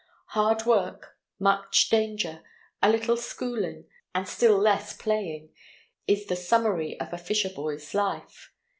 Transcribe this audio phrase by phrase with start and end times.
[0.29, 2.41] Hard work, much danger,
[2.81, 3.85] a little schooling,
[4.15, 5.49] and still less playing
[6.07, 8.51] is the summary of a fisher boy's life.